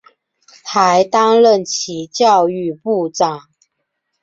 [0.63, 3.49] 还担任其教育部长。